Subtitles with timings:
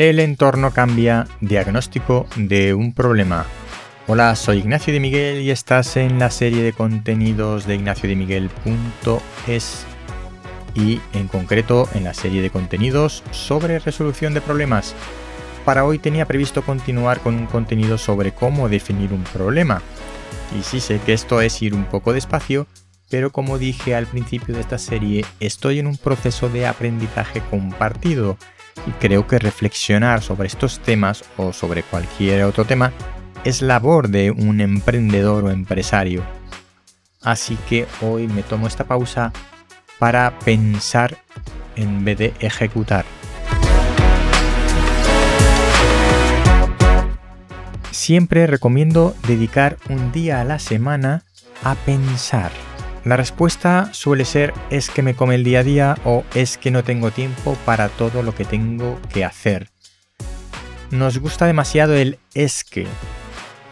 [0.00, 3.44] El entorno cambia, diagnóstico de un problema.
[4.06, 9.84] Hola, soy Ignacio de Miguel y estás en la serie de contenidos de ignaciodemiguel.es
[10.74, 14.94] y en concreto en la serie de contenidos sobre resolución de problemas.
[15.66, 19.82] Para hoy tenía previsto continuar con un contenido sobre cómo definir un problema.
[20.58, 22.66] Y sí sé que esto es ir un poco despacio,
[23.10, 28.38] pero como dije al principio de esta serie, estoy en un proceso de aprendizaje compartido
[28.86, 32.92] y creo que reflexionar sobre estos temas o sobre cualquier otro tema
[33.44, 36.22] es labor de un emprendedor o empresario.
[37.22, 39.32] Así que hoy me tomo esta pausa
[39.98, 41.18] para pensar
[41.76, 43.04] en vez de ejecutar.
[47.90, 51.22] Siempre recomiendo dedicar un día a la semana
[51.62, 52.50] a pensar.
[53.04, 56.70] La respuesta suele ser es que me come el día a día o es que
[56.70, 59.70] no tengo tiempo para todo lo que tengo que hacer.
[60.90, 62.86] Nos gusta demasiado el es que.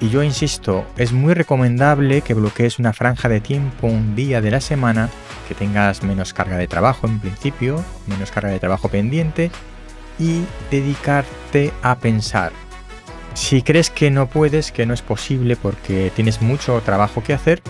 [0.00, 4.52] Y yo insisto, es muy recomendable que bloquees una franja de tiempo un día de
[4.52, 5.10] la semana,
[5.48, 9.50] que tengas menos carga de trabajo en principio, menos carga de trabajo pendiente,
[10.18, 12.52] y dedicarte a pensar.
[13.34, 17.60] Si crees que no puedes, que no es posible porque tienes mucho trabajo que hacer,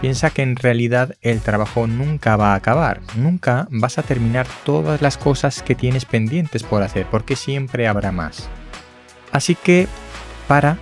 [0.00, 5.02] Piensa que en realidad el trabajo nunca va a acabar, nunca vas a terminar todas
[5.02, 8.48] las cosas que tienes pendientes por hacer, porque siempre habrá más.
[9.32, 9.88] Así que,
[10.46, 10.78] para,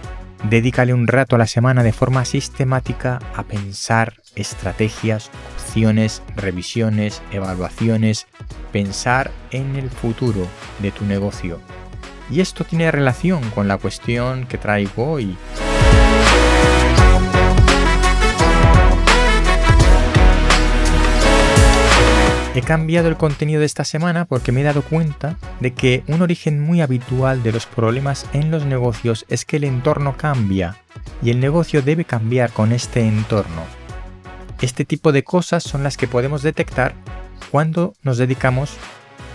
[0.50, 8.26] dedícale un rato a la semana de forma sistemática a pensar estrategias, opciones, revisiones, evaluaciones,
[8.70, 10.46] pensar en el futuro
[10.80, 11.58] de tu negocio.
[12.30, 15.36] Y esto tiene relación con la cuestión que traigo hoy.
[22.56, 26.22] He cambiado el contenido de esta semana porque me he dado cuenta de que un
[26.22, 30.78] origen muy habitual de los problemas en los negocios es que el entorno cambia
[31.22, 33.62] y el negocio debe cambiar con este entorno.
[34.62, 36.94] Este tipo de cosas son las que podemos detectar
[37.50, 38.72] cuando nos dedicamos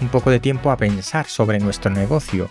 [0.02, 2.50] un poco de tiempo a pensar sobre nuestro negocio.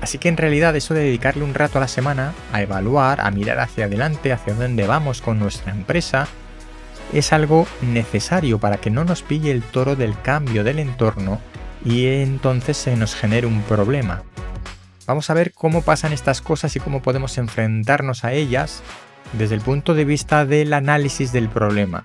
[0.00, 3.30] Así que en realidad eso de dedicarle un rato a la semana a evaluar, a
[3.30, 6.26] mirar hacia adelante, hacia dónde vamos con nuestra empresa,
[7.12, 11.40] es algo necesario para que no nos pille el toro del cambio del entorno
[11.84, 14.22] y entonces se nos genere un problema.
[15.06, 18.82] Vamos a ver cómo pasan estas cosas y cómo podemos enfrentarnos a ellas
[19.32, 22.04] desde el punto de vista del análisis del problema.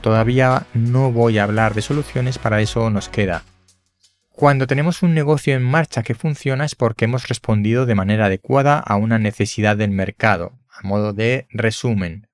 [0.00, 3.42] Todavía no voy a hablar de soluciones, para eso nos queda.
[4.30, 8.78] Cuando tenemos un negocio en marcha que funciona es porque hemos respondido de manera adecuada
[8.78, 12.27] a una necesidad del mercado, a modo de resumen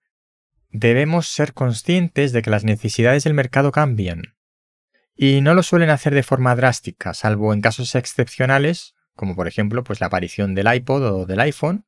[0.75, 4.35] debemos ser conscientes de que las necesidades del mercado cambian.
[5.17, 9.85] Y no lo suelen hacer de forma drástica, salvo en casos excepcionales, como por ejemplo
[9.85, 11.87] pues la aparición del iPod o del iPhone,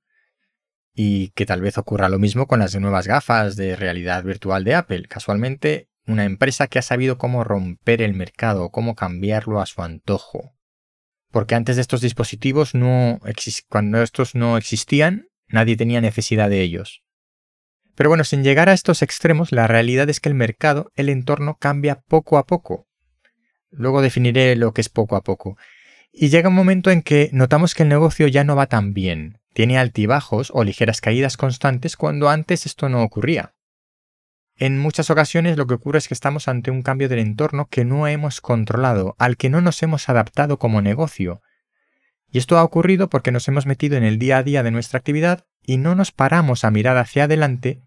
[0.95, 4.77] y que tal vez ocurra lo mismo con las nuevas gafas de realidad virtual de
[4.77, 5.09] Apple.
[5.09, 10.55] Casualmente, una empresa que ha sabido cómo romper el mercado, cómo cambiarlo a su antojo.
[11.33, 13.21] Porque antes de estos dispositivos no
[13.69, 17.03] cuando estos no existían, nadie tenía necesidad de ellos.
[17.97, 21.57] Pero bueno, sin llegar a estos extremos, la realidad es que el mercado, el entorno
[21.59, 22.87] cambia poco a poco.
[23.71, 25.57] Luego definiré lo que es poco a poco.
[26.13, 29.39] Y llega un momento en que notamos que el negocio ya no va tan bien,
[29.55, 33.55] tiene altibajos o ligeras caídas constantes cuando antes esto no ocurría.
[34.59, 37.85] En muchas ocasiones lo que ocurre es que estamos ante un cambio del entorno que
[37.85, 41.43] no hemos controlado, al que no nos hemos adaptado como negocio.
[42.31, 44.99] Y esto ha ocurrido porque nos hemos metido en el día a día de nuestra
[44.99, 47.83] actividad y no nos paramos a mirar hacia adelante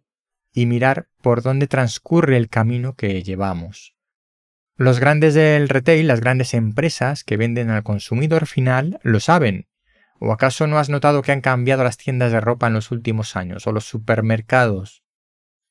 [0.54, 3.96] y mirar por dónde transcurre el camino que llevamos.
[4.76, 9.68] Los grandes del retail, las grandes empresas que venden al consumidor final, lo saben.
[10.20, 13.36] ¿O acaso no has notado que han cambiado las tiendas de ropa en los últimos
[13.36, 15.04] años o los supermercados?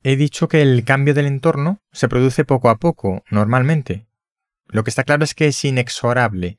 [0.03, 4.07] He dicho que el cambio del entorno se produce poco a poco, normalmente.
[4.67, 6.59] Lo que está claro es que es inexorable.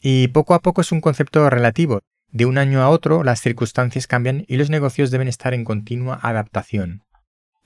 [0.00, 2.00] Y poco a poco es un concepto relativo.
[2.32, 6.18] De un año a otro las circunstancias cambian y los negocios deben estar en continua
[6.22, 7.04] adaptación.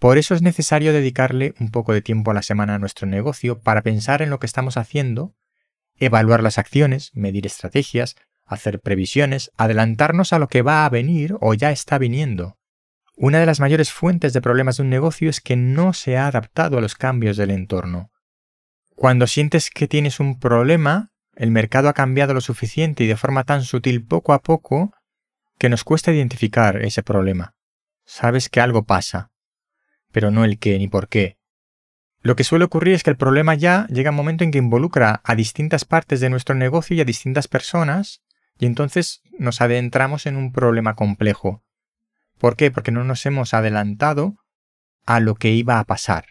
[0.04, 3.60] Por eso es necesario dedicarle un poco de tiempo a la semana a nuestro negocio
[3.60, 5.34] para pensar en lo que estamos haciendo,
[5.96, 8.14] evaluar las acciones, medir estrategias,
[8.44, 12.58] hacer previsiones, adelantarnos a lo que va a venir o ya está viniendo.
[13.16, 16.26] Una de las mayores fuentes de problemas de un negocio es que no se ha
[16.26, 18.10] adaptado a los cambios del entorno.
[18.96, 23.44] Cuando sientes que tienes un problema, el mercado ha cambiado lo suficiente y de forma
[23.44, 24.92] tan sutil poco a poco
[25.58, 27.54] que nos cuesta identificar ese problema.
[28.04, 29.30] Sabes que algo pasa,
[30.14, 31.38] pero no el qué ni por qué.
[32.22, 35.20] Lo que suele ocurrir es que el problema ya llega un momento en que involucra
[35.24, 38.22] a distintas partes de nuestro negocio y a distintas personas
[38.56, 41.64] y entonces nos adentramos en un problema complejo.
[42.38, 42.70] ¿Por qué?
[42.70, 44.36] Porque no nos hemos adelantado
[45.04, 46.26] a lo que iba a pasar.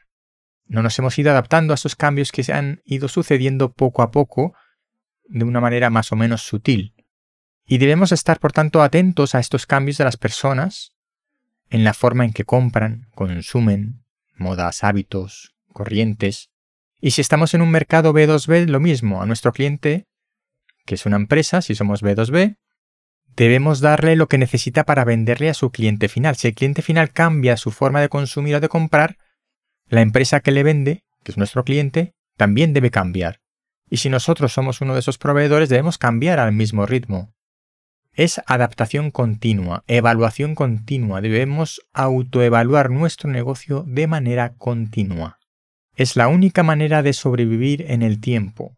[0.65, 4.11] No nos hemos ido adaptando a esos cambios que se han ido sucediendo poco a
[4.11, 4.53] poco
[5.25, 6.95] de una manera más o menos sutil.
[7.65, 10.93] Y debemos estar, por tanto, atentos a estos cambios de las personas
[11.73, 14.05] en la forma en que compran, consumen,
[14.35, 16.51] modas, hábitos, corrientes.
[17.01, 20.05] Y si estamos en un mercado B2B, lo mismo, a nuestro cliente,
[20.85, 22.57] que es una empresa, si somos B2B,
[23.35, 26.35] debemos darle lo que necesita para venderle a su cliente final.
[26.35, 29.17] Si el cliente final cambia su forma de consumir o de comprar,
[29.87, 33.39] la empresa que le vende, que es nuestro cliente, también debe cambiar.
[33.89, 37.33] Y si nosotros somos uno de esos proveedores, debemos cambiar al mismo ritmo.
[38.15, 41.19] Es adaptación continua, evaluación continua.
[41.19, 45.39] Debemos autoevaluar nuestro negocio de manera continua.
[45.95, 48.77] Es la única manera de sobrevivir en el tiempo.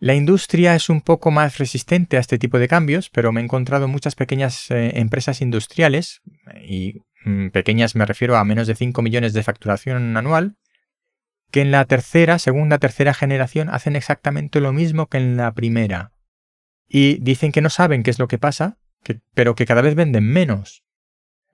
[0.00, 3.44] La industria es un poco más resistente a este tipo de cambios, pero me he
[3.44, 6.22] encontrado muchas pequeñas eh, empresas industriales,
[6.66, 10.56] y mm, pequeñas me refiero a menos de 5 millones de facturación anual,
[11.50, 16.09] que en la tercera, segunda, tercera generación hacen exactamente lo mismo que en la primera.
[16.92, 18.76] Y dicen que no saben qué es lo que pasa,
[19.32, 20.82] pero que cada vez venden menos.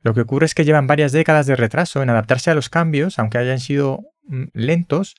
[0.02, 3.18] Lo que ocurre es que llevan varias décadas de retraso en adaptarse a los cambios,
[3.18, 5.14] aunque hayan sido mm, lentos,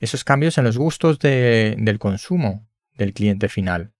[0.00, 3.92] esos cambios en los gustos del consumo del cliente final.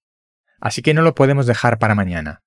[0.60, 2.42] Así que no lo podemos dejar para mañana.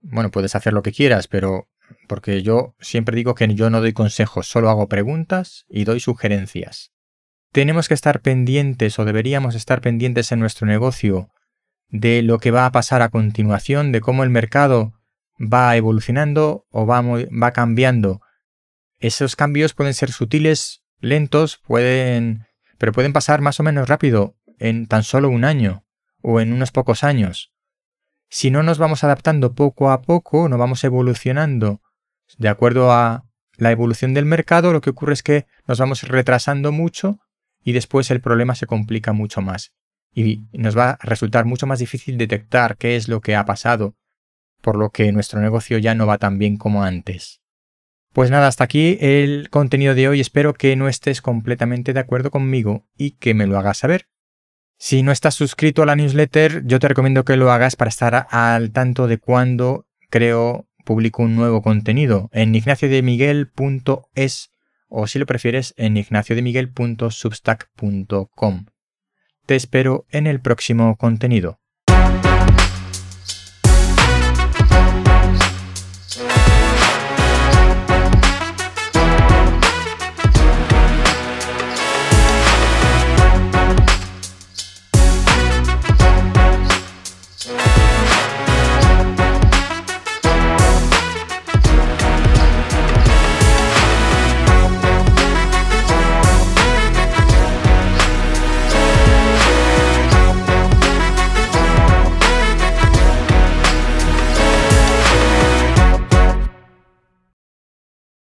[0.00, 1.68] Bueno, puedes hacer lo que quieras, pero
[2.08, 6.92] porque yo siempre digo que yo no doy consejos, solo hago preguntas y doy sugerencias.
[7.52, 11.30] Tenemos que estar pendientes o deberíamos estar pendientes en nuestro negocio
[11.88, 14.94] de lo que va a pasar a continuación, de cómo el mercado
[15.40, 18.20] va evolucionando o va, va cambiando.
[18.98, 22.46] Esos cambios pueden ser sutiles, lentos, pueden
[22.78, 25.84] pero pueden pasar más o menos rápido, en tan solo un año
[26.22, 27.52] o en unos pocos años.
[28.28, 31.80] Si no nos vamos adaptando poco a poco, no vamos evolucionando
[32.38, 33.24] de acuerdo a
[33.56, 37.20] la evolución del mercado, lo que ocurre es que nos vamos retrasando mucho
[37.62, 39.72] y después el problema se complica mucho más.
[40.14, 43.96] Y nos va a resultar mucho más difícil detectar qué es lo que ha pasado,
[44.60, 47.40] por lo que nuestro negocio ya no va tan bien como antes.
[48.12, 50.20] Pues nada, hasta aquí el contenido de hoy.
[50.20, 54.06] Espero que no estés completamente de acuerdo conmigo y que me lo hagas saber.
[54.78, 58.28] Si no estás suscrito a la newsletter, yo te recomiendo que lo hagas para estar
[58.30, 64.50] al tanto de cuando creo, publico un nuevo contenido en ignaciodemiguel.es
[64.88, 68.66] o si lo prefieres en ignaciodemiguel.substack.com.
[69.46, 71.58] Te espero en el próximo contenido.